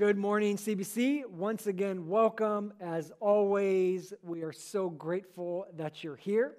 [0.00, 1.26] Good morning, CBC.
[1.26, 2.72] Once again, welcome.
[2.80, 6.54] As always, we are so grateful that you're here.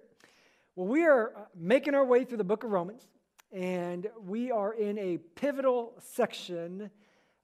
[0.76, 3.08] Well, we are uh, making our way through the book of Romans,
[3.52, 6.92] and we are in a pivotal section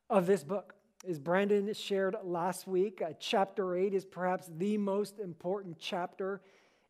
[0.07, 0.75] of this book.
[1.09, 6.41] As Brandon shared last week, uh, chapter 8 is perhaps the most important chapter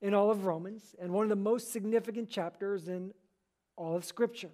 [0.02, 3.14] in all of Romans and one of the most significant chapters in
[3.78, 4.52] all of Scripture.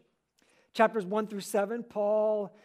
[0.75, 2.55] Chapters 1 through 7, Paul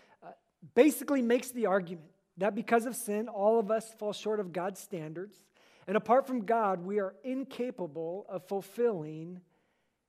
[0.75, 4.81] basically makes the argument that because of sin, all of us fall short of God's
[4.81, 5.37] standards.
[5.87, 9.41] And apart from God, we are incapable of fulfilling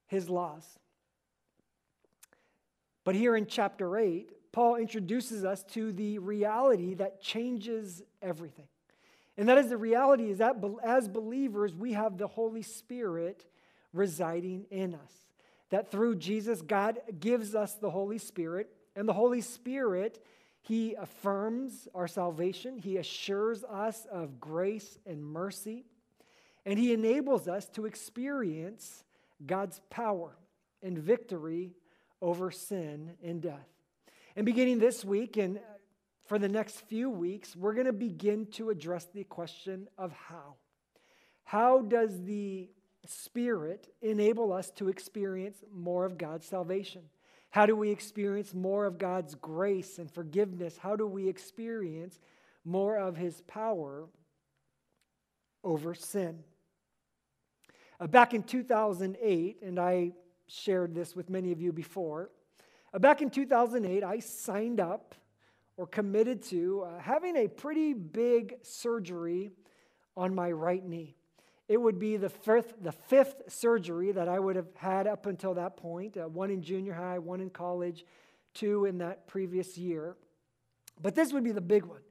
[0.07, 0.65] his laws.
[3.03, 8.67] But here in chapter 8, Paul introduces us to the reality that changes everything.
[9.37, 13.45] And that is the reality is that as believers, we have the Holy Spirit
[13.93, 15.13] residing in us.
[15.69, 20.23] That through Jesus, God gives us the Holy Spirit, and the Holy Spirit
[20.61, 25.85] he affirms our salvation, He assures us of grace and mercy,
[26.65, 29.03] and He enables us to experience
[29.45, 30.37] God's power
[30.83, 31.73] and victory
[32.21, 33.67] over sin and death.
[34.35, 35.59] And beginning this week and
[36.25, 40.55] for the next few weeks, we're going to begin to address the question of how.
[41.43, 42.69] How does the
[43.05, 47.01] Spirit enable us to experience more of God's salvation?
[47.49, 50.77] How do we experience more of God's grace and forgiveness?
[50.77, 52.19] How do we experience
[52.63, 54.07] more of His power
[55.63, 56.39] over sin?
[57.99, 60.11] Uh, back in 2008, and I
[60.47, 62.29] shared this with many of you before,
[62.93, 65.15] uh, back in 2008, I signed up
[65.75, 69.51] or committed to uh, having a pretty big surgery
[70.15, 71.15] on my right knee.
[71.69, 75.53] It would be the fifth, the fifth surgery that I would have had up until
[75.53, 78.03] that point uh, one in junior high, one in college,
[78.55, 80.17] two in that previous year.
[80.99, 82.01] But this would be the big one.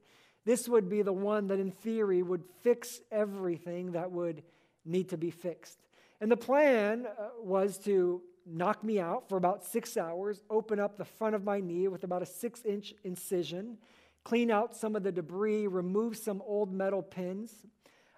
[0.45, 4.43] This would be the one that, in theory, would fix everything that would
[4.85, 5.77] need to be fixed.
[6.21, 10.97] And the plan uh, was to knock me out for about six hours, open up
[10.97, 13.77] the front of my knee with about a six inch incision,
[14.23, 17.53] clean out some of the debris, remove some old metal pins,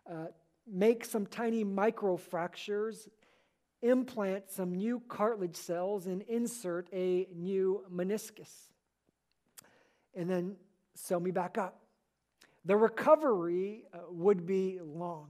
[0.10, 0.28] uh,
[0.68, 3.08] make some tiny microfractures,
[3.82, 8.52] implant some new cartilage cells, and insert a new meniscus.
[10.16, 10.56] And then
[10.96, 11.82] sew me back up.
[12.66, 15.30] The recovery uh, would be long.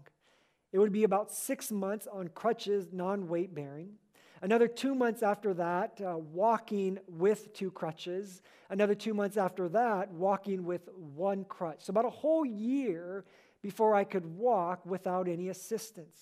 [0.73, 3.93] It would be about six months on crutches, non weight bearing.
[4.41, 8.41] Another two months after that, uh, walking with two crutches.
[8.69, 11.83] Another two months after that, walking with one crutch.
[11.83, 13.25] So, about a whole year
[13.61, 16.17] before I could walk without any assistance.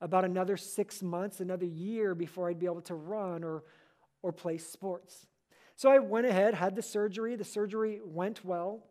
[0.00, 3.64] About another six months, another year before I'd be able to run or,
[4.22, 5.26] or play sports.
[5.76, 7.36] So I went ahead, had the surgery.
[7.36, 8.82] The surgery went well.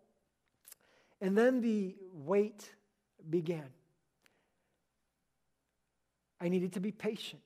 [1.22, 2.72] And then the wait
[3.30, 3.70] began.
[6.42, 7.42] I needed to be patient.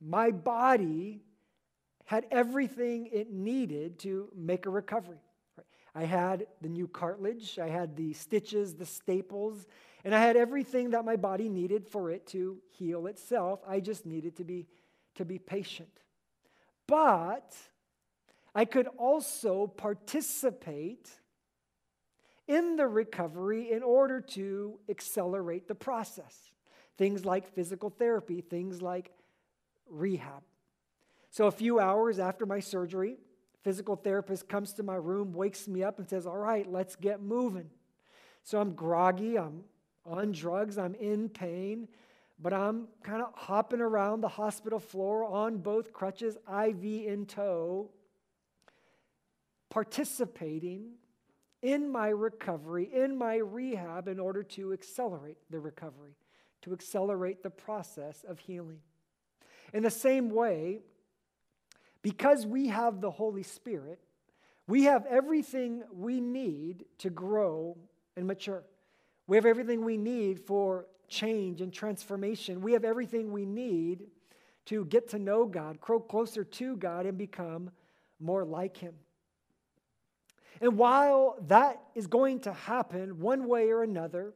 [0.00, 1.22] My body
[2.04, 5.18] had everything it needed to make a recovery.
[5.94, 9.66] I had the new cartilage, I had the stitches, the staples,
[10.06, 13.58] and I had everything that my body needed for it to heal itself.
[13.66, 14.68] I just needed to be,
[15.16, 15.90] to be patient.
[16.86, 17.56] But
[18.54, 21.10] I could also participate
[22.46, 26.52] in the recovery in order to accelerate the process.
[26.96, 29.10] Things like physical therapy, things like
[29.90, 30.44] rehab.
[31.30, 33.16] So, a few hours after my surgery,
[33.64, 37.20] physical therapist comes to my room, wakes me up, and says, All right, let's get
[37.20, 37.70] moving.
[38.44, 39.64] So I'm groggy, I'm
[40.06, 41.88] on drugs, I'm in pain,
[42.38, 47.90] but I'm kind of hopping around the hospital floor on both crutches, IV in tow,
[49.70, 50.92] participating
[51.62, 56.14] in my recovery, in my rehab, in order to accelerate the recovery,
[56.62, 58.78] to accelerate the process of healing.
[59.72, 60.80] In the same way,
[62.02, 63.98] because we have the Holy Spirit,
[64.68, 67.76] we have everything we need to grow
[68.16, 68.62] and mature.
[69.26, 72.60] We have everything we need for change and transformation.
[72.60, 74.06] We have everything we need
[74.66, 77.70] to get to know God, grow closer to God, and become
[78.20, 78.94] more like Him.
[80.60, 84.34] And while that is going to happen one way or another,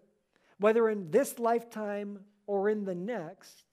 [0.58, 3.64] whether in this lifetime or in the next,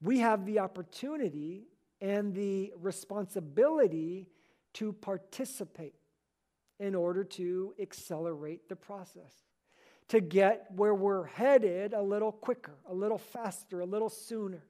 [0.00, 1.64] we have the opportunity
[2.00, 4.28] and the responsibility
[4.74, 5.94] to participate
[6.78, 9.44] in order to accelerate the process
[10.08, 14.62] to get where we're headed a little quicker, a little faster, a little sooner,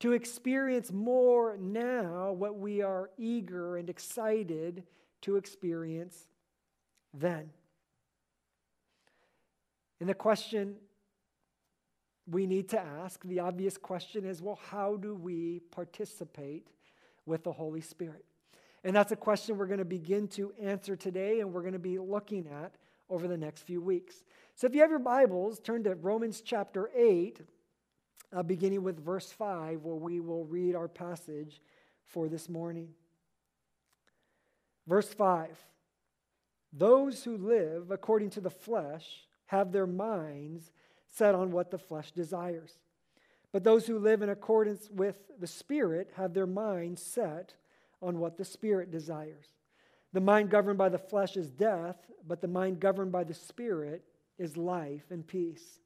[0.00, 4.82] to experience more now what we are eager and excited
[5.22, 6.26] to experience
[7.14, 7.50] then.
[10.00, 10.76] And the question
[12.26, 16.68] we need to ask, the obvious question is well, how do we participate
[17.26, 18.24] with the Holy Spirit?
[18.82, 21.78] And that's a question we're going to begin to answer today and we're going to
[21.78, 22.74] be looking at
[23.10, 24.24] over the next few weeks.
[24.54, 27.40] So if you have your Bibles, turn to Romans chapter 8,
[28.32, 31.60] uh, beginning with verse 5, where we will read our passage
[32.04, 32.88] for this morning.
[34.86, 35.58] Verse 5
[36.72, 40.70] Those who live according to the flesh have their minds
[41.08, 42.78] set on what the flesh desires.
[43.52, 47.54] But those who live in accordance with the Spirit have their minds set
[48.00, 49.48] on what the Spirit desires.
[50.12, 51.96] The mind governed by the flesh is death,
[52.26, 54.02] but the mind governed by the Spirit
[54.38, 55.78] is life and peace.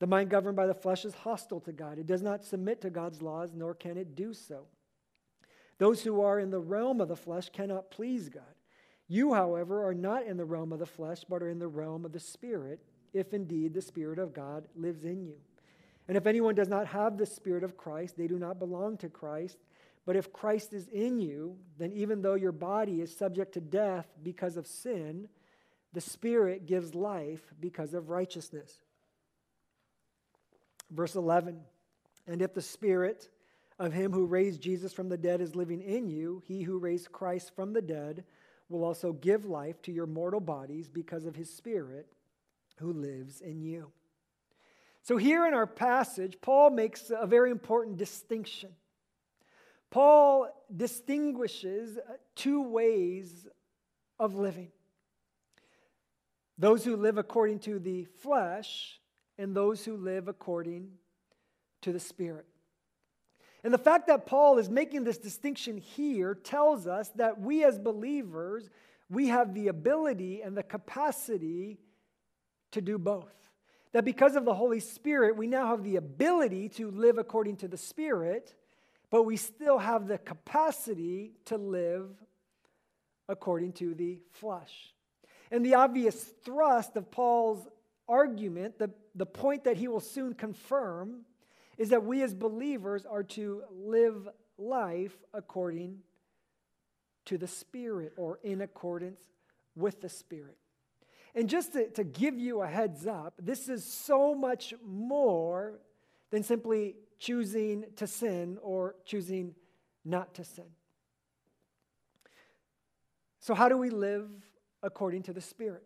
[0.00, 1.98] The mind governed by the flesh is hostile to God.
[1.98, 4.66] It does not submit to God's laws, nor can it do so.
[5.78, 8.42] Those who are in the realm of the flesh cannot please God.
[9.08, 12.04] You, however, are not in the realm of the flesh, but are in the realm
[12.04, 12.80] of the Spirit,
[13.12, 15.36] if indeed the Spirit of God lives in you.
[16.08, 19.08] And if anyone does not have the Spirit of Christ, they do not belong to
[19.08, 19.58] Christ.
[20.04, 24.06] But if Christ is in you, then even though your body is subject to death
[24.22, 25.28] because of sin,
[25.92, 28.72] the Spirit gives life because of righteousness.
[30.90, 31.60] Verse 11
[32.26, 33.28] And if the Spirit
[33.78, 37.12] of him who raised Jesus from the dead is living in you, he who raised
[37.12, 38.24] Christ from the dead
[38.68, 42.06] will also give life to your mortal bodies because of his Spirit
[42.78, 43.92] who lives in you.
[45.02, 48.70] So, here in our passage, Paul makes a very important distinction.
[49.92, 53.46] Paul distinguishes uh, two ways
[54.18, 54.72] of living
[56.58, 59.00] those who live according to the flesh
[59.36, 60.92] and those who live according
[61.82, 62.46] to the Spirit.
[63.64, 67.78] And the fact that Paul is making this distinction here tells us that we as
[67.78, 68.70] believers,
[69.10, 71.78] we have the ability and the capacity
[72.70, 73.50] to do both.
[73.92, 77.68] That because of the Holy Spirit, we now have the ability to live according to
[77.68, 78.54] the Spirit,
[79.12, 82.08] but we still have the capacity to live
[83.28, 84.94] according to the flesh.
[85.50, 87.68] And the obvious thrust of Paul's
[88.08, 91.26] argument, the, the point that he will soon confirm,
[91.76, 94.26] is that we as believers are to live
[94.56, 95.98] life according
[97.26, 99.20] to the Spirit or in accordance
[99.76, 100.56] with the Spirit.
[101.34, 105.80] And just to, to give you a heads up, this is so much more
[106.30, 109.54] than simply choosing to sin or choosing
[110.04, 110.64] not to sin.
[113.38, 114.28] So, how do we live
[114.82, 115.84] according to the Spirit?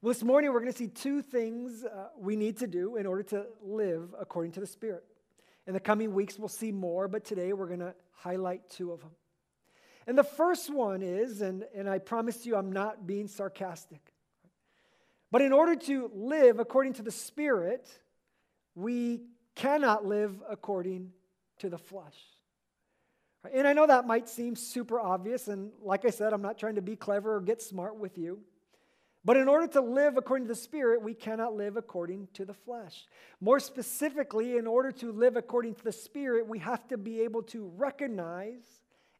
[0.00, 3.06] Well, this morning we're going to see two things uh, we need to do in
[3.06, 5.04] order to live according to the Spirit.
[5.66, 9.00] In the coming weeks, we'll see more, but today we're going to highlight two of
[9.00, 9.10] them.
[10.06, 14.14] And the first one is, and, and I promise you I'm not being sarcastic,
[15.32, 17.88] but in order to live according to the Spirit,
[18.74, 19.22] we
[19.54, 21.12] cannot live according
[21.58, 22.16] to the flesh.
[23.52, 26.74] And I know that might seem super obvious, and like I said, I'm not trying
[26.74, 28.40] to be clever or get smart with you.
[29.24, 32.54] But in order to live according to the Spirit, we cannot live according to the
[32.54, 33.06] flesh.
[33.40, 37.42] More specifically, in order to live according to the Spirit, we have to be able
[37.44, 38.62] to recognize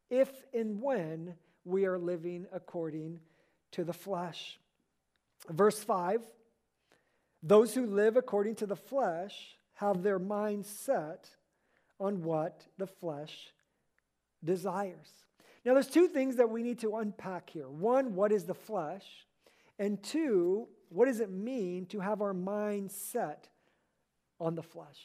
[0.09, 1.35] if and when
[1.65, 3.21] we are living according
[3.73, 4.59] to the flesh.
[5.49, 6.23] Verse 5
[7.43, 11.31] Those who live according to the flesh have their mind set
[11.99, 13.49] on what the flesh
[14.45, 15.09] desires.
[15.65, 17.69] Now, there's two things that we need to unpack here.
[17.69, 19.05] One, what is the flesh?
[19.79, 23.49] And two, what does it mean to have our mind set
[24.39, 24.99] on the flesh?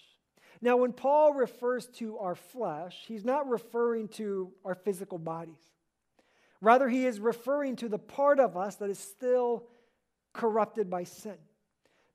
[0.61, 5.71] Now, when Paul refers to our flesh, he's not referring to our physical bodies.
[6.59, 9.67] Rather, he is referring to the part of us that is still
[10.33, 11.37] corrupted by sin.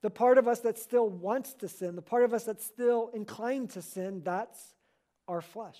[0.02, 3.10] The part of us that still wants to sin, the part of us that's still
[3.14, 4.74] inclined to sin, that's
[5.28, 5.78] our flesh.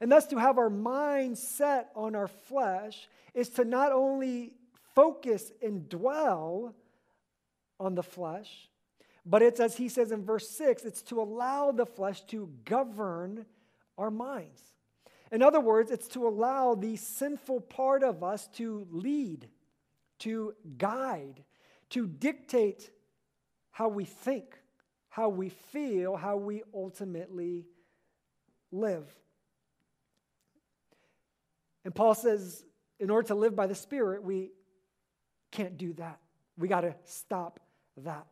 [0.00, 4.52] And thus, to have our mind set on our flesh is to not only
[4.94, 6.74] focus and dwell
[7.78, 8.68] on the flesh,
[9.26, 13.46] but it's, as he says in verse 6, it's to allow the flesh to govern
[13.96, 14.62] our minds.
[15.32, 19.48] In other words, it's to allow the sinful part of us to lead
[20.20, 21.42] to guide,
[21.90, 22.90] to dictate
[23.70, 24.56] how we think,
[25.08, 27.66] how we feel, how we ultimately
[28.72, 29.12] live.
[31.84, 32.64] And Paul says,
[32.98, 34.50] in order to live by the Spirit, we
[35.50, 36.18] can't do that.
[36.56, 37.60] We got to stop
[37.98, 38.26] that.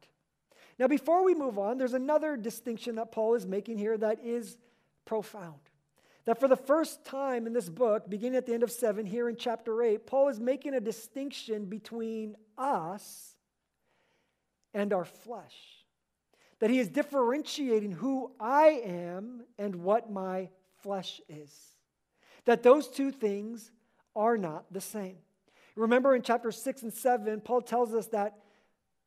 [0.78, 4.56] Now, before we move on, there's another distinction that Paul is making here that is
[5.04, 5.60] profound.
[6.24, 9.28] That for the first time in this book, beginning at the end of 7, here
[9.28, 13.31] in chapter 8, Paul is making a distinction between us
[14.74, 15.56] and our flesh.
[16.60, 20.48] That he is differentiating who I am and what my
[20.82, 21.52] flesh is.
[22.44, 23.70] That those two things
[24.14, 25.16] are not the same.
[25.74, 28.38] Remember in chapter 6 and 7, Paul tells us that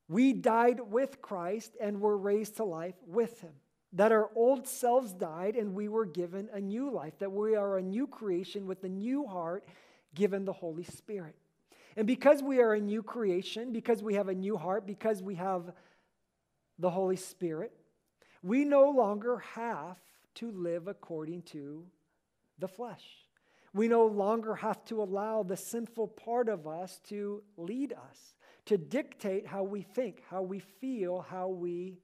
[0.08, 3.54] we died with Christ and were raised to life with him.
[3.94, 7.18] That our old selves died and we were given a new life.
[7.20, 9.66] That we are a new creation with a new heart
[10.14, 11.36] given the Holy Spirit.
[11.96, 15.36] And because we are a new creation, because we have a new heart, because we
[15.36, 15.72] have
[16.78, 17.72] the Holy Spirit,
[18.44, 19.98] we no longer have
[20.36, 21.86] to live according to
[22.60, 23.04] the flesh.
[23.74, 28.36] We no longer have to allow the sinful part of us to lead us,
[28.66, 32.00] to dictate how we think, how we feel, how we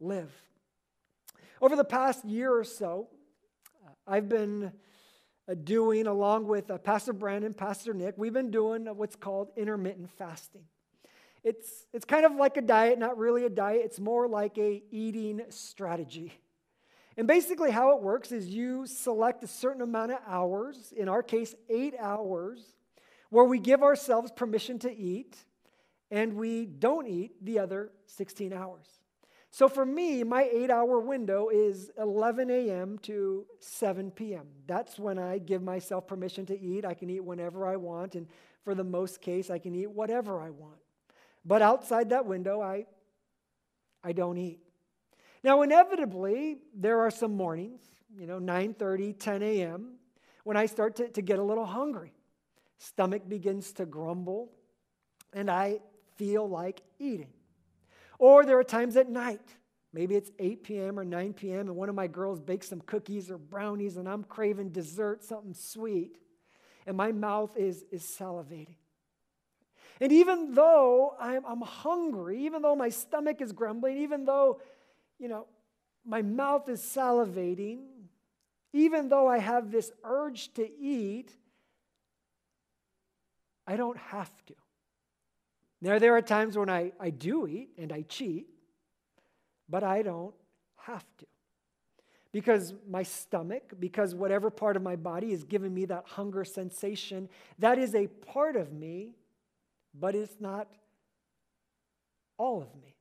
[0.00, 0.32] live.
[1.60, 3.08] Over the past year or so,
[4.06, 4.70] I've been uh,
[5.54, 10.64] doing, along with uh, Pastor Brandon, Pastor Nick, we've been doing what's called intermittent fasting.
[11.44, 14.82] It's, it's kind of like a diet, not really a diet, it's more like a
[14.90, 16.32] eating strategy.
[17.16, 21.22] And basically, how it works is you select a certain amount of hours, in our
[21.22, 22.74] case, eight hours,
[23.30, 25.36] where we give ourselves permission to eat,
[26.10, 28.86] and we don't eat the other 16 hours.
[29.50, 32.98] So for me, my eight hour window is 11 a.m.
[33.02, 34.46] to 7 p.m.
[34.66, 36.84] That's when I give myself permission to eat.
[36.84, 38.26] I can eat whenever I want, and
[38.62, 40.78] for the most case, I can eat whatever I want.
[41.44, 42.86] But outside that window, I,
[44.04, 44.60] I don't eat.
[45.42, 47.80] Now, inevitably, there are some mornings,
[48.18, 49.92] you know, 9:30, 10 a.m.,
[50.44, 52.12] when I start to, to get a little hungry.
[52.78, 54.50] Stomach begins to grumble,
[55.32, 55.80] and I
[56.16, 57.32] feel like eating.
[58.18, 59.54] Or there are times at night.
[59.92, 60.98] Maybe it's 8 p.m.
[60.98, 64.22] or 9 p.m., and one of my girls bakes some cookies or brownies, and I'm
[64.22, 66.18] craving dessert, something sweet,
[66.86, 68.76] and my mouth is, is salivating.
[70.00, 74.60] And even though I'm, I'm hungry, even though my stomach is grumbling, even though,
[75.18, 75.46] you know,
[76.04, 77.80] my mouth is salivating,
[78.72, 81.34] even though I have this urge to eat,
[83.66, 84.54] I don't have to.
[85.80, 88.46] Now, there are times when I, I do eat and I cheat,
[89.68, 90.34] but I don't
[90.76, 91.26] have to.
[92.32, 97.28] Because my stomach, because whatever part of my body is giving me that hunger sensation,
[97.58, 99.14] that is a part of me,
[99.98, 100.68] but it's not
[102.36, 102.96] all of me.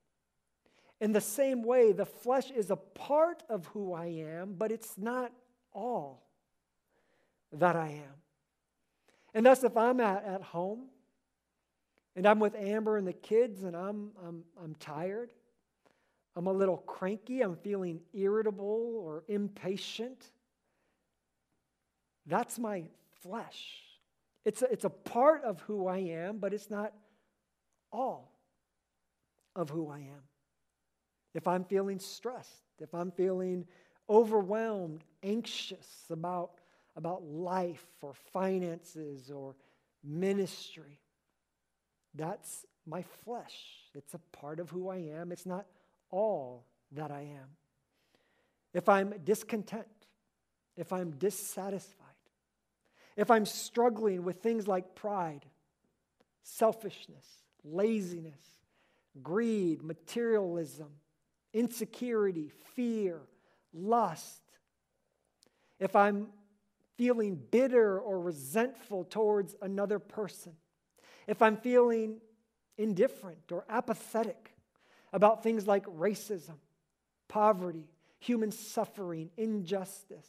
[0.99, 4.97] In the same way, the flesh is a part of who I am, but it's
[4.97, 5.31] not
[5.73, 6.23] all
[7.51, 8.15] that I am.
[9.33, 10.85] And thus, if I'm at, at home
[12.17, 15.29] and I'm with Amber and the kids, and I'm, I'm, I'm tired.
[16.35, 17.41] I'm a little cranky.
[17.41, 20.31] I'm feeling irritable or impatient.
[22.25, 22.85] That's my
[23.21, 23.83] flesh.
[24.45, 26.91] It's a, it's a part of who I am, but it's not
[27.91, 28.31] all
[29.55, 30.23] of who I am.
[31.35, 33.67] If I'm feeling stressed, if I'm feeling
[34.09, 36.53] overwhelmed, anxious about,
[36.95, 39.55] about life or finances or
[40.03, 40.99] ministry,
[42.17, 43.65] that's my flesh.
[43.95, 45.31] It's a part of who I am.
[45.31, 45.65] It's not
[46.09, 47.49] all that I am.
[48.73, 49.87] If I'm discontent,
[50.75, 52.05] if I'm dissatisfied,
[53.15, 55.45] if I'm struggling with things like pride,
[56.43, 57.25] selfishness,
[57.63, 58.39] laziness,
[59.23, 60.89] greed, materialism,
[61.53, 63.21] insecurity, fear,
[63.73, 64.41] lust,
[65.79, 66.27] if I'm
[66.97, 70.53] feeling bitter or resentful towards another person,
[71.27, 72.21] if I'm feeling
[72.77, 74.53] indifferent or apathetic
[75.13, 76.55] about things like racism,
[77.27, 77.87] poverty,
[78.19, 80.27] human suffering, injustice.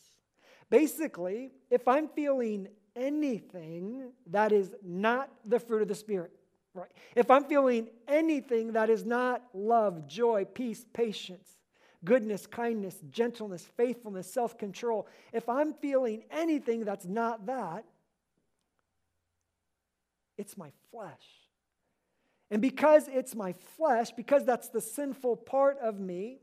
[0.70, 6.32] Basically, if I'm feeling anything that is not the fruit of the Spirit,
[6.74, 6.90] right?
[7.14, 11.48] If I'm feeling anything that is not love, joy, peace, patience,
[12.04, 17.84] goodness, kindness, gentleness, faithfulness, self control, if I'm feeling anything that's not that,
[20.38, 21.12] it's my flesh.
[22.50, 26.38] And because it's my flesh, because that's the sinful part of me,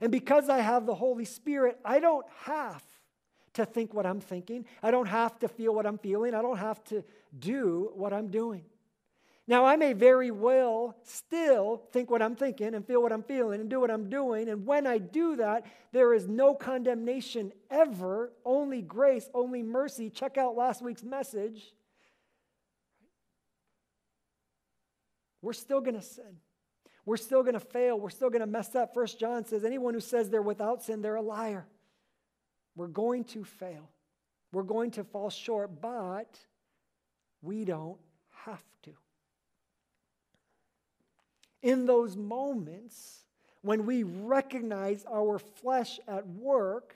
[0.00, 2.82] and because I have the Holy Spirit, I don't have
[3.54, 4.64] to think what I'm thinking.
[4.82, 6.34] I don't have to feel what I'm feeling.
[6.34, 7.04] I don't have to
[7.38, 8.64] do what I'm doing.
[9.46, 13.60] Now, I may very well still think what I'm thinking and feel what I'm feeling
[13.60, 14.48] and do what I'm doing.
[14.48, 20.08] And when I do that, there is no condemnation ever, only grace, only mercy.
[20.08, 21.72] Check out last week's message.
[25.42, 26.36] We're still going to sin.
[27.06, 27.98] We're still going to fail.
[27.98, 28.94] We're still going to mess up.
[28.94, 31.66] First John says anyone who says they're without sin, they're a liar.
[32.76, 33.88] We're going to fail.
[34.52, 36.38] We're going to fall short, but
[37.42, 37.98] we don't
[38.44, 38.92] have to.
[41.62, 43.24] in those moments
[43.62, 46.94] when we recognize our flesh at work,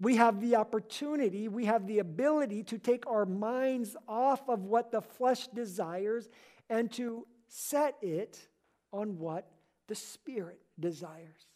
[0.00, 4.90] we have the opportunity, we have the ability to take our minds off of what
[4.90, 6.28] the flesh desires
[6.70, 7.26] and to
[7.56, 8.48] set it
[8.92, 9.48] on what
[9.86, 11.46] the Spirit desires.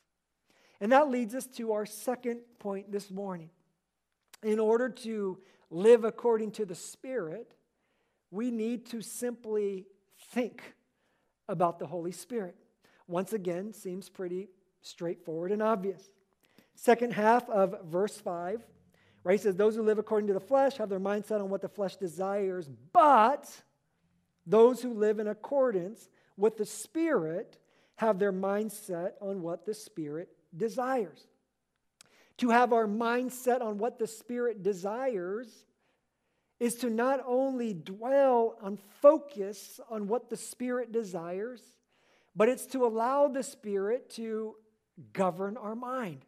[0.80, 3.50] And that leads us to our second point this morning.
[4.44, 5.38] In order to
[5.70, 7.52] live according to the Spirit,
[8.30, 9.86] we need to simply
[10.32, 10.62] think
[11.48, 12.54] about the Holy Spirit.
[13.08, 14.50] Once again, seems pretty
[14.82, 16.10] straightforward and obvious.
[16.76, 18.64] Second half of verse 5,
[19.24, 19.32] right?
[19.32, 21.68] He says, Those who live according to the flesh have their mindset on what the
[21.68, 23.62] flesh desires, but
[24.48, 27.58] those who live in accordance with the Spirit
[27.96, 31.26] have their mind set on what the Spirit desires.
[32.38, 35.48] To have our mind set on what the Spirit desires
[36.58, 41.60] is to not only dwell on focus on what the Spirit desires,
[42.34, 44.54] but it's to allow the Spirit to
[45.12, 46.24] govern our mind.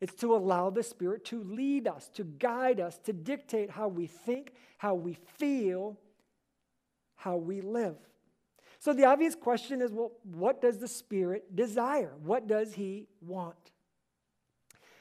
[0.00, 4.06] It's to allow the Spirit to lead us, to guide us, to dictate how we
[4.06, 5.96] think, how we feel,
[7.26, 7.96] how we live.
[8.78, 12.12] So the obvious question is well, what does the Spirit desire?
[12.22, 13.56] What does He want?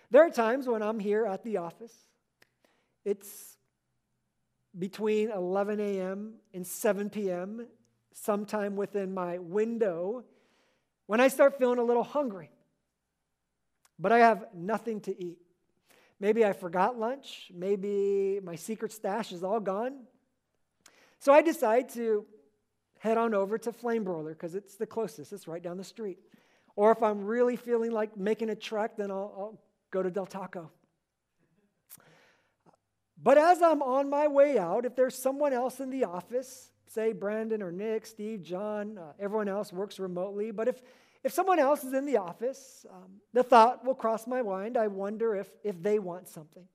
[0.10, 1.94] There are times when I'm here at the office,
[3.04, 3.58] it's
[4.78, 6.34] between 11 a.m.
[6.54, 7.68] and 7 p.m.,
[8.14, 10.24] sometime within my window,
[11.06, 12.50] when I start feeling a little hungry
[14.00, 15.38] but I have nothing to eat.
[16.20, 17.52] Maybe I forgot lunch.
[17.54, 20.00] Maybe my secret stash is all gone.
[21.26, 22.24] So I decide to
[23.00, 26.20] head on over to Flame Broiler because it's the closest, it's right down the street.
[26.76, 30.28] Or if I'm really feeling like making a trek, then I'll, I'll go to Del
[30.28, 30.70] Taco.
[33.18, 37.12] But as I'm on my way out, if there's someone else in the office, say
[37.12, 40.80] Brandon or Nick, Steve, John, uh, everyone else works remotely, but if
[41.24, 44.86] if someone else is in the office, um, the thought will cross my mind I
[44.86, 46.68] wonder if, if they want something.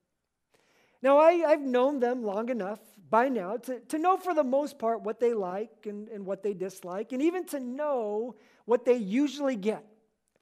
[1.02, 4.78] Now, I, I've known them long enough by now to, to know for the most
[4.78, 8.36] part what they like and, and what they dislike, and even to know
[8.66, 9.84] what they usually get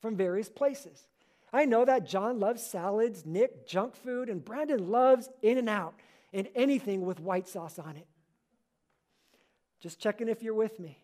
[0.01, 1.07] from various places.
[1.53, 5.95] I know that John loves salads, Nick, junk food, and Brandon loves In N Out
[6.33, 8.07] and anything with white sauce on it.
[9.81, 10.99] Just checking if you're with me.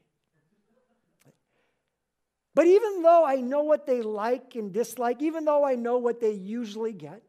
[2.55, 6.21] But even though I know what they like and dislike, even though I know what
[6.21, 7.23] they usually get,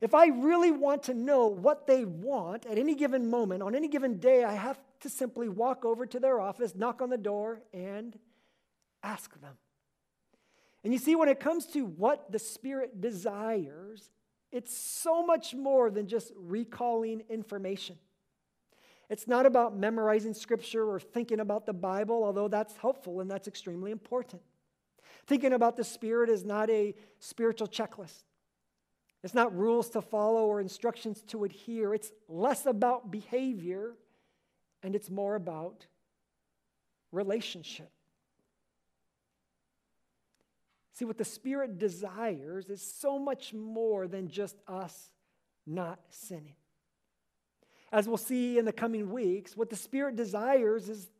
[0.00, 3.88] if I really want to know what they want at any given moment, on any
[3.88, 7.60] given day, I have to simply walk over to their office, knock on the door,
[7.74, 8.18] and
[9.02, 9.56] ask them.
[10.82, 14.10] And you see, when it comes to what the Spirit desires,
[14.50, 17.96] it's so much more than just recalling information.
[19.10, 23.48] It's not about memorizing scripture or thinking about the Bible, although that's helpful and that's
[23.48, 24.40] extremely important.
[25.26, 28.22] Thinking about the Spirit is not a spiritual checklist.
[29.22, 31.92] It's not rules to follow or instructions to adhere.
[31.92, 33.94] It's less about behavior
[34.82, 35.86] and it's more about
[37.12, 37.90] relationship.
[40.92, 45.12] See, what the Spirit desires is so much more than just us
[45.66, 46.56] not sinning.
[47.92, 51.10] As we'll see in the coming weeks, what the Spirit desires is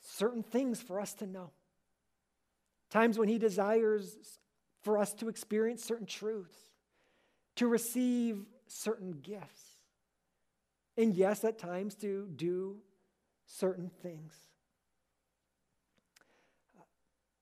[0.00, 1.50] certain things for us to know
[2.90, 4.16] times when He desires
[4.82, 6.56] for us to experience certain truths,
[7.56, 9.76] to receive certain gifts,
[10.96, 12.76] and yes, at times to do
[13.46, 14.34] certain things.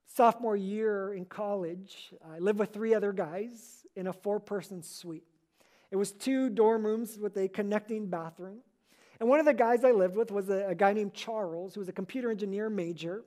[0.07, 5.25] Sophomore year in college, I lived with three other guys in a four person suite.
[5.91, 8.59] It was two dorm rooms with a connecting bathroom.
[9.19, 11.81] And one of the guys I lived with was a, a guy named Charles, who
[11.81, 13.25] was a computer engineer major.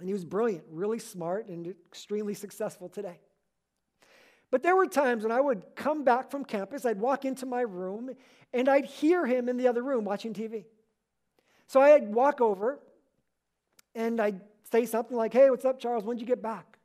[0.00, 3.20] And he was brilliant, really smart, and extremely successful today.
[4.50, 7.60] But there were times when I would come back from campus, I'd walk into my
[7.60, 8.10] room,
[8.52, 10.64] and I'd hear him in the other room watching TV.
[11.66, 12.80] So I'd walk over,
[13.94, 14.40] and I'd
[14.72, 16.04] say something like, Hey, what's up, Charles?
[16.04, 16.78] When'd you get back?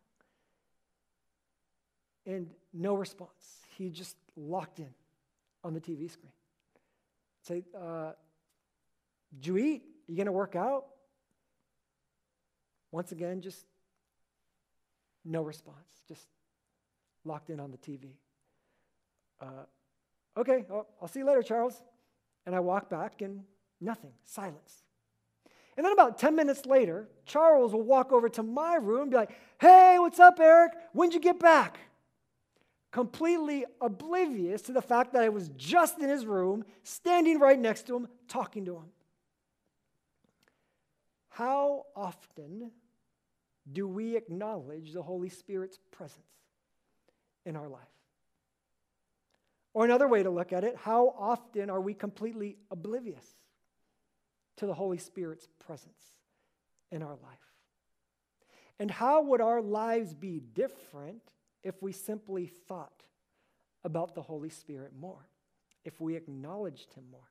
[2.26, 3.32] And no response.
[3.78, 4.94] He just locked in
[5.64, 6.32] on the TV screen.
[7.42, 8.12] I'd say, uh,
[9.34, 9.84] Did you eat?
[10.08, 10.86] Are You going to work out?
[12.96, 13.66] Once again, just
[15.26, 15.76] no response,
[16.08, 16.30] just
[17.26, 18.12] locked in on the TV.
[19.42, 19.66] Uh,
[20.38, 21.84] okay, I'll, I'll see you later, Charles.
[22.46, 23.44] And I walk back and
[23.82, 24.86] nothing, silence.
[25.76, 29.18] And then about 10 minutes later, Charles will walk over to my room and be
[29.18, 30.72] like, Hey, what's up, Eric?
[30.94, 31.78] When'd you get back?
[32.94, 37.88] Completely oblivious to the fact that I was just in his room, standing right next
[37.88, 38.86] to him, talking to him.
[41.28, 42.72] How often
[43.72, 46.22] do we acknowledge the Holy Spirit's presence
[47.46, 47.82] in our life?
[49.74, 53.26] Or another way to look at it, how often are we completely oblivious
[54.58, 56.02] to the Holy Spirit's presence
[56.92, 57.54] in our life?
[58.80, 61.22] And how would our lives be different
[61.64, 63.04] if we simply thought
[63.84, 65.28] about the Holy Spirit more,
[65.84, 67.22] if we acknowledged Him more?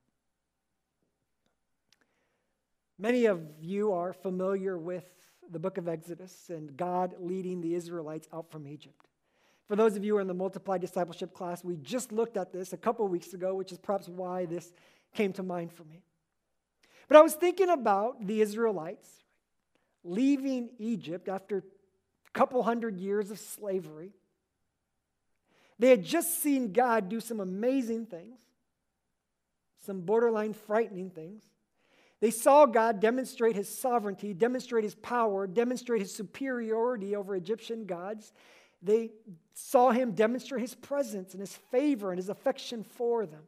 [2.99, 5.05] Many of you are familiar with
[5.51, 9.07] the book of Exodus and God leading the Israelites out from Egypt.
[9.69, 12.53] For those of you who are in the multiplied discipleship class, we just looked at
[12.53, 14.73] this a couple weeks ago, which is perhaps why this
[15.15, 16.03] came to mind for me.
[17.09, 19.09] But I was thinking about the Israelites
[20.03, 24.13] leaving Egypt after a couple hundred years of slavery.
[25.79, 28.39] They had just seen God do some amazing things,
[29.85, 31.43] some borderline frightening things.
[32.25, 38.33] They saw God demonstrate his sovereignty, demonstrate his power, demonstrate his superiority over Egyptian gods.
[38.81, 39.11] They
[39.53, 43.43] saw him demonstrate his presence and his favor and his affection for them.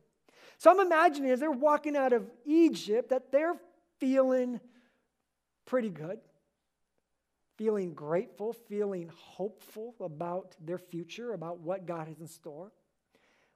[0.58, 3.56] So I'm imagining as they're walking out of Egypt that they're
[3.98, 4.60] feeling
[5.64, 6.18] pretty good,
[7.56, 12.72] feeling grateful, feeling hopeful about their future, about what God has in store.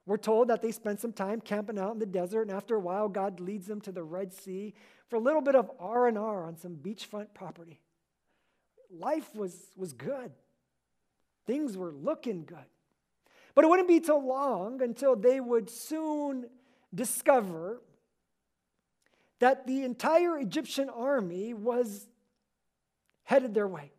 [0.05, 2.79] We're told that they spent some time camping out in the desert, and after a
[2.79, 4.73] while, God leads them to the Red Sea
[5.09, 7.79] for a little bit of R&R on some beachfront property.
[8.89, 10.31] Life was, was good.
[11.45, 12.57] Things were looking good.
[13.53, 16.45] But it wouldn't be too long until they would soon
[16.93, 17.81] discover
[19.39, 22.07] that the entire Egyptian army was
[23.23, 23.91] headed their way.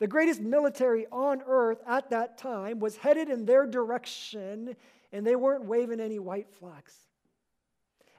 [0.00, 4.74] The greatest military on earth at that time was headed in their direction,
[5.12, 6.94] and they weren't waving any white flags.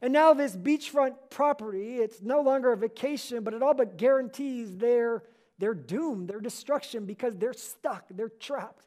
[0.01, 4.77] And now, this beachfront property, it's no longer a vacation, but it all but guarantees
[4.77, 5.23] their
[5.59, 8.83] they're doomed, their destruction, because they're stuck, they're trapped.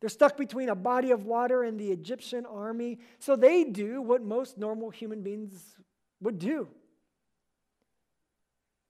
[0.00, 2.98] They're stuck between a body of water and the Egyptian army.
[3.20, 5.76] So they do what most normal human beings
[6.20, 6.68] would do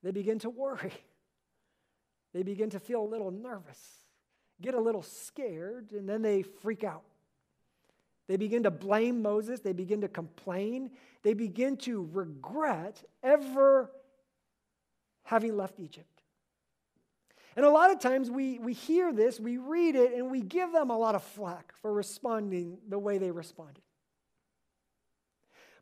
[0.03, 0.93] they begin to worry.
[2.35, 3.79] They begin to feel a little nervous,
[4.61, 7.05] get a little scared, and then they freak out.
[8.27, 9.61] They begin to blame Moses.
[9.61, 10.91] They begin to complain.
[11.23, 13.91] They begin to regret ever
[15.25, 16.09] having left Egypt.
[17.57, 20.73] And a lot of times we, we hear this, we read it, and we give
[20.73, 23.83] them a lot of flack for responding the way they responded.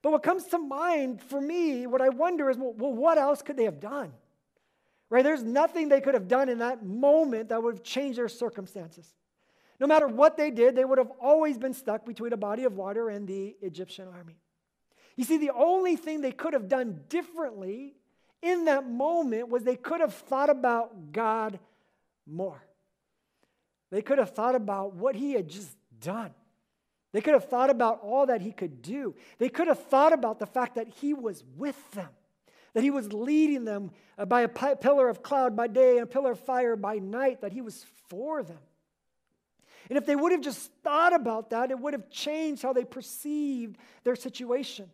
[0.02, 3.40] But what comes to mind for me, what I wonder is well, well, what else
[3.40, 4.12] could they have done?
[5.08, 5.22] Right?
[5.22, 9.14] There's nothing they could have done in that moment that would have changed their circumstances.
[9.82, 12.76] No matter what they did, they would have always been stuck between a body of
[12.76, 14.36] water and the Egyptian army.
[15.16, 17.96] You see, the only thing they could have done differently
[18.42, 21.58] in that moment was they could have thought about God
[22.28, 22.62] more.
[23.90, 26.30] They could have thought about what he had just done.
[27.10, 29.16] They could have thought about all that he could do.
[29.38, 32.10] They could have thought about the fact that he was with them,
[32.74, 33.90] that he was leading them
[34.28, 37.52] by a pillar of cloud by day and a pillar of fire by night, that
[37.52, 38.60] he was for them.
[39.88, 42.84] And if they would have just thought about that, it would have changed how they
[42.84, 44.88] perceived their situation.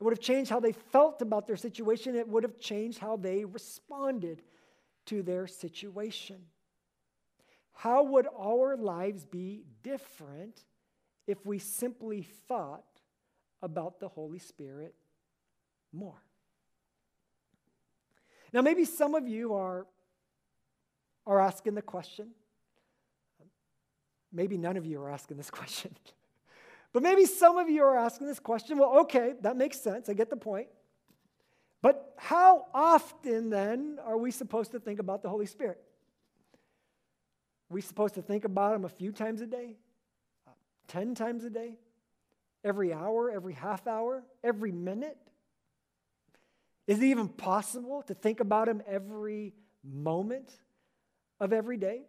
[0.00, 2.16] It would have changed how they felt about their situation.
[2.16, 4.42] It would have changed how they responded
[5.06, 6.36] to their situation.
[7.72, 10.64] How would our lives be different
[11.26, 12.84] if we simply thought
[13.62, 14.94] about the Holy Spirit
[15.92, 16.22] more?
[18.52, 19.86] Now, maybe some of you are,
[21.26, 22.30] are asking the question.
[24.32, 25.96] Maybe none of you are asking this question.
[26.92, 28.78] But maybe some of you are asking this question.
[28.78, 30.08] Well, okay, that makes sense.
[30.08, 30.68] I get the point.
[31.82, 35.78] But how often then are we supposed to think about the Holy Spirit?
[37.70, 39.76] Are we supposed to think about him a few times a day?
[40.88, 41.76] 10 times a day?
[42.64, 45.18] Every hour, every half hour, every minute?
[46.86, 49.52] Is it even possible to think about him every
[49.84, 50.50] moment
[51.40, 52.02] of every day?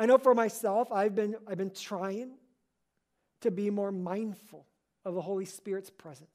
[0.00, 2.30] I know for myself, I've been, I've been trying
[3.42, 4.64] to be more mindful
[5.04, 6.30] of the Holy Spirit's presence.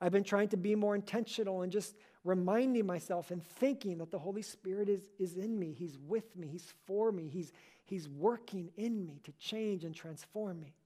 [0.00, 4.20] I've been trying to be more intentional and just reminding myself and thinking that the
[4.20, 5.72] Holy Spirit is, is in me.
[5.72, 6.46] He's with me.
[6.46, 7.28] He's for me.
[7.28, 7.50] He's,
[7.86, 10.76] he's working in me to change and transform me.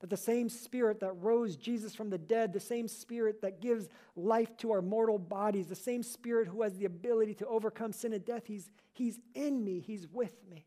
[0.00, 3.88] That the same Spirit that rose Jesus from the dead, the same Spirit that gives
[4.16, 8.12] life to our mortal bodies, the same Spirit who has the ability to overcome sin
[8.12, 9.78] and death, He's, he's in me.
[9.78, 10.66] He's with me.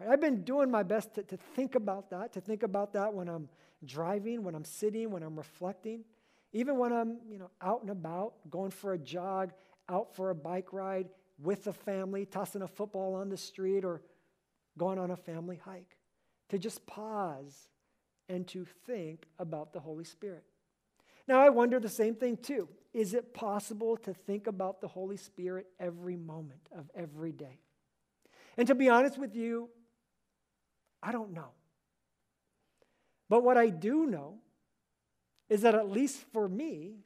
[0.00, 0.08] Right?
[0.10, 3.28] I've been doing my best to, to think about that, to think about that when
[3.28, 3.48] I'm
[3.84, 6.04] driving, when I'm sitting, when I'm reflecting,
[6.52, 9.52] even when I'm you know, out and about, going for a jog,
[9.88, 11.08] out for a bike ride,
[11.38, 14.02] with a family, tossing a football on the street, or
[14.76, 15.96] going on a family hike.
[16.50, 17.68] To just pause
[18.28, 20.44] and to think about the Holy Spirit.
[21.28, 22.68] Now, I wonder the same thing too.
[22.92, 27.60] Is it possible to think about the Holy Spirit every moment of every day?
[28.56, 29.70] And to be honest with you,
[31.02, 31.50] I don't know.
[33.28, 34.38] But what I do know
[35.48, 36.98] is that, at least for me,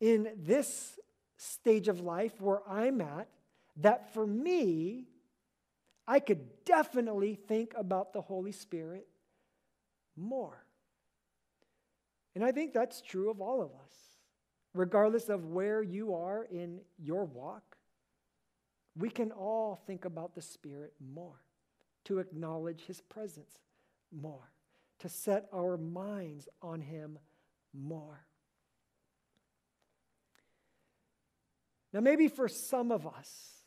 [0.00, 0.98] in this
[1.36, 3.28] stage of life where I'm at,
[3.78, 5.04] that for me,
[6.06, 9.06] I could definitely think about the Holy Spirit
[10.16, 10.64] more.
[12.34, 13.94] And I think that's true of all of us,
[14.74, 17.76] regardless of where you are in your walk.
[18.96, 21.40] We can all think about the Spirit more,
[22.06, 23.58] to acknowledge His presence
[24.12, 24.50] more,
[24.98, 27.18] to set our minds on Him
[27.72, 28.26] more.
[31.92, 33.62] Now, maybe for some of us,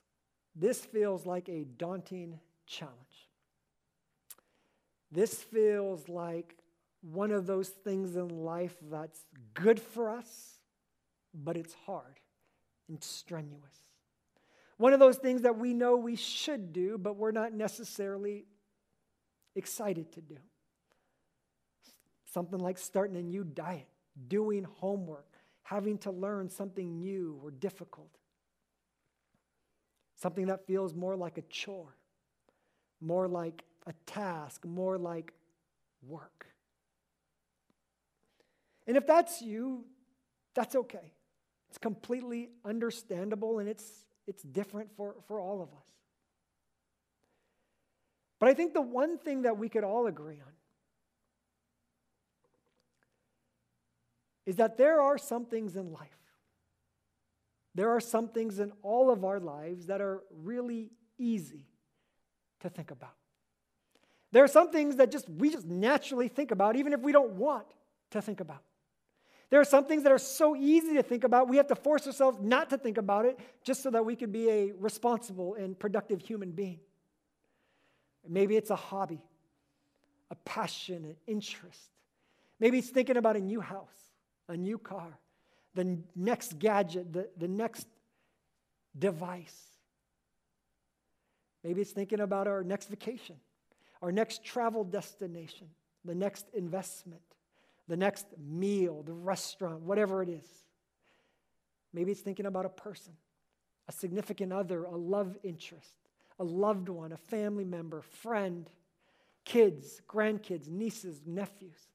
[0.56, 3.30] this feels like a daunting challenge.
[5.12, 6.56] This feels like
[7.02, 10.60] one of those things in life that's good for us,
[11.34, 12.20] but it's hard
[12.88, 13.89] and strenuous.
[14.80, 18.46] One of those things that we know we should do, but we're not necessarily
[19.54, 20.38] excited to do.
[22.24, 23.90] Something like starting a new diet,
[24.30, 25.28] doing homework,
[25.64, 28.08] having to learn something new or difficult.
[30.16, 31.98] Something that feels more like a chore,
[33.02, 35.34] more like a task, more like
[36.08, 36.48] work.
[38.88, 39.84] And if that's you,
[40.56, 41.12] that's okay.
[41.68, 45.86] It's completely understandable and it's, it's different for, for all of us.
[48.40, 50.54] But I think the one thing that we could all agree on
[54.46, 56.20] is that there are some things in life
[57.76, 61.66] there are some things in all of our lives that are really easy
[62.60, 63.14] to think about.
[64.32, 67.32] There are some things that just we just naturally think about even if we don't
[67.34, 67.68] want
[68.12, 68.64] to think about.
[69.50, 72.06] There are some things that are so easy to think about, we have to force
[72.06, 75.78] ourselves not to think about it just so that we can be a responsible and
[75.78, 76.80] productive human being.
[78.28, 79.22] Maybe it's a hobby,
[80.30, 81.90] a passion, an interest.
[82.60, 83.88] Maybe it's thinking about a new house,
[84.48, 85.18] a new car,
[85.74, 87.88] the next gadget, the, the next
[88.98, 89.66] device.
[91.64, 93.36] Maybe it's thinking about our next vacation,
[94.02, 95.68] our next travel destination,
[96.06, 97.22] the next investment,
[97.90, 100.48] the next meal, the restaurant, whatever it is.
[101.92, 103.14] Maybe it's thinking about a person,
[103.88, 105.90] a significant other, a love interest,
[106.40, 108.70] a loved one, a family member, friend,
[109.44, 111.90] kids, grandkids, nieces, nephews.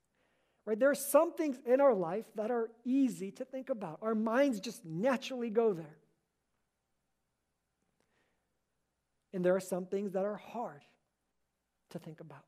[0.67, 0.79] Right?
[0.79, 3.99] There are some things in our life that are easy to think about.
[4.03, 5.97] Our minds just naturally go there.
[9.33, 10.83] And there are some things that are hard
[11.91, 12.45] to think about.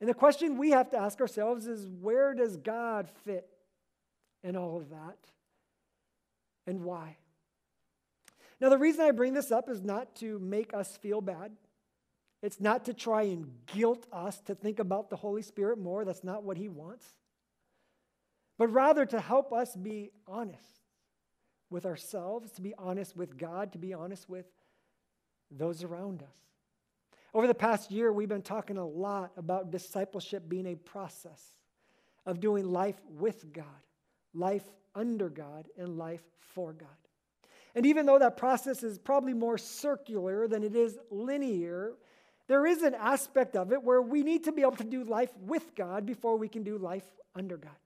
[0.00, 3.48] And the question we have to ask ourselves is where does God fit
[4.42, 5.18] in all of that?
[6.66, 7.16] And why?
[8.60, 11.52] Now, the reason I bring this up is not to make us feel bad.
[12.42, 16.04] It's not to try and guilt us to think about the Holy Spirit more.
[16.04, 17.06] That's not what He wants.
[18.58, 20.80] But rather to help us be honest
[21.70, 24.46] with ourselves, to be honest with God, to be honest with
[25.50, 26.45] those around us.
[27.34, 31.42] Over the past year, we've been talking a lot about discipleship being a process
[32.24, 33.64] of doing life with God,
[34.34, 36.88] life under God, and life for God.
[37.74, 41.92] And even though that process is probably more circular than it is linear,
[42.48, 45.30] there is an aspect of it where we need to be able to do life
[45.38, 47.76] with God before we can do life under God.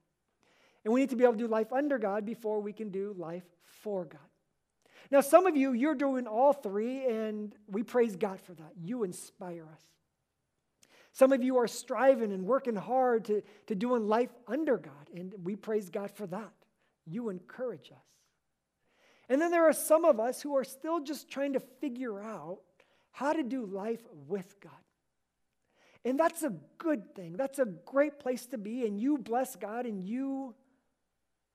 [0.85, 3.15] And we need to be able to do life under God before we can do
[3.19, 3.45] life
[3.83, 4.21] for God.
[5.11, 8.73] Now, some of you, you're doing all three, and we praise God for that.
[8.81, 9.83] You inspire us.
[11.13, 15.35] Some of you are striving and working hard to, to doing life under God, and
[15.43, 16.53] we praise God for that.
[17.07, 18.05] You encourage us.
[19.29, 22.59] And then there are some of us who are still just trying to figure out
[23.13, 24.73] how to do life with God.
[26.05, 27.35] And that's a good thing.
[27.35, 28.87] That's a great place to be.
[28.87, 30.55] And you bless God and you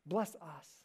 [0.05, 0.84] bless us.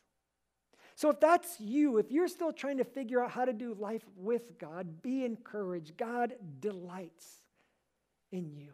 [1.01, 4.05] So if that's you, if you're still trying to figure out how to do life
[4.17, 5.97] with God, be encouraged.
[5.97, 7.27] God delights
[8.31, 8.73] in you.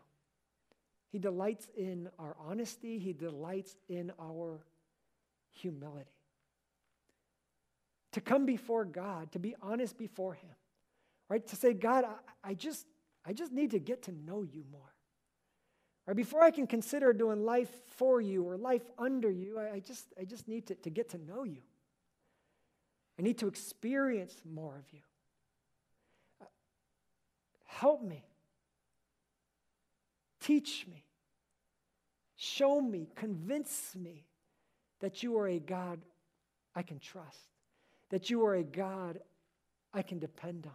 [1.13, 4.67] He delights in our honesty, He delights in our
[5.53, 6.11] humility.
[8.13, 10.57] To come before God, to be honest before Him
[11.29, 11.47] right?
[11.47, 12.87] To say, God, I, I just,
[13.25, 14.95] I just need to get to know you more.
[16.07, 16.17] Right?
[16.17, 20.07] Before I can consider doing life for you or life under you, I, I just,
[20.21, 21.63] I just need to, to get to know you.
[23.19, 25.01] I need to experience more of you.
[26.41, 26.45] Uh,
[27.65, 28.25] help me.
[30.41, 31.05] Teach me.
[32.37, 33.09] Show me.
[33.15, 34.27] Convince me
[35.01, 36.01] that you are a God
[36.75, 37.49] I can trust,
[38.11, 39.21] that you are a God
[39.95, 40.73] I can depend on,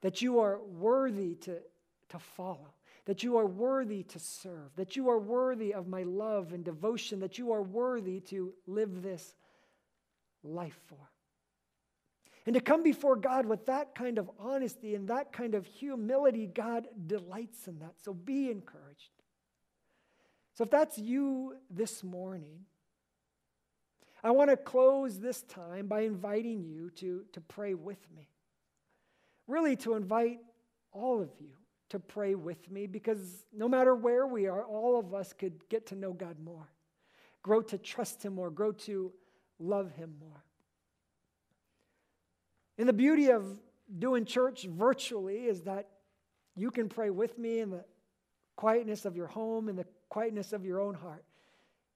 [0.00, 1.58] that you are worthy to,
[2.10, 2.72] to follow,
[3.04, 7.18] that you are worthy to serve, that you are worthy of my love and devotion,
[7.20, 9.34] that you are worthy to live this
[10.44, 10.98] life for.
[12.46, 16.46] And to come before God with that kind of honesty and that kind of humility,
[16.46, 17.94] God delights in that.
[18.04, 19.10] So be encouraged.
[20.54, 22.60] So if that's you this morning,
[24.22, 28.28] I want to close this time by inviting you to, to pray with me.
[29.48, 30.38] Really, to invite
[30.92, 31.50] all of you
[31.88, 35.86] to pray with me because no matter where we are, all of us could get
[35.86, 36.68] to know God more,
[37.42, 39.12] grow to trust Him more, grow to
[39.58, 40.42] love Him more.
[42.78, 43.44] And the beauty of
[43.98, 45.88] doing church virtually is that
[46.54, 47.84] you can pray with me in the
[48.56, 51.24] quietness of your home, in the quietness of your own heart.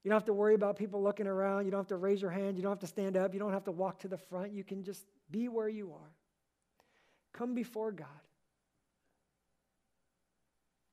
[0.02, 1.66] You don't have to worry about people looking around.
[1.66, 2.56] You don't have to raise your hand.
[2.56, 3.34] You don't have to stand up.
[3.34, 4.52] You don't have to walk to the front.
[4.52, 6.10] You can just be where you are.
[7.32, 8.08] Come before God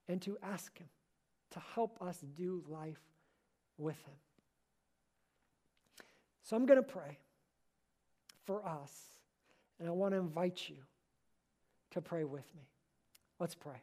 [0.07, 0.87] and to ask Him
[1.51, 2.99] to help us do life
[3.77, 4.15] with Him.
[6.43, 7.17] So I'm going to pray
[8.45, 8.91] for us,
[9.79, 10.77] and I want to invite you
[11.91, 12.63] to pray with me.
[13.39, 13.81] Let's pray.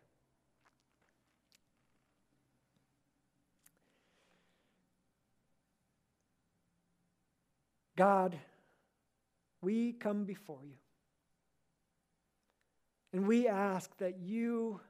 [7.96, 8.36] God,
[9.60, 10.74] we come before you.
[13.12, 14.80] And we ask that you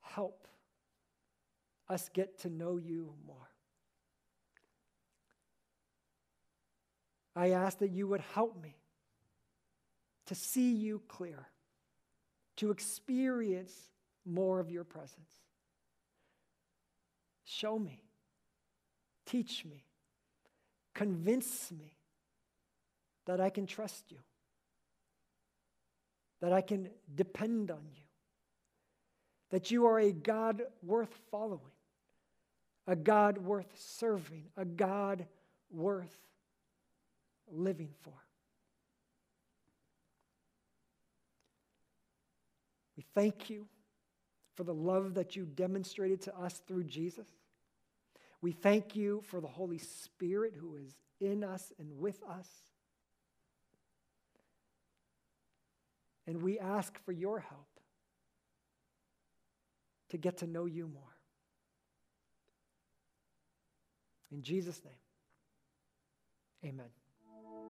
[0.00, 0.46] help
[1.88, 3.36] us get to know you more.
[7.34, 8.76] I ask that you would help me
[10.26, 11.46] to see you clear,
[12.56, 13.72] to experience
[14.24, 15.30] more of your presence.
[17.44, 18.02] Show me,
[19.24, 19.86] teach me,
[20.96, 21.94] Convince me
[23.26, 24.16] that I can trust you,
[26.40, 28.02] that I can depend on you,
[29.50, 31.60] that you are a God worth following,
[32.86, 35.26] a God worth serving, a God
[35.70, 36.16] worth
[37.52, 38.14] living for.
[43.16, 43.66] Thank you
[44.54, 47.26] for the love that you demonstrated to us through Jesus.
[48.40, 52.48] We thank you for the Holy Spirit who is in us and with us.
[56.26, 57.66] And we ask for your help
[60.10, 61.02] to get to know you more.
[64.30, 64.94] In Jesus' name,
[66.72, 67.05] amen.